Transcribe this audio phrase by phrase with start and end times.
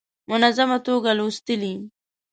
[0.31, 1.73] منظمه توګه لوستلې.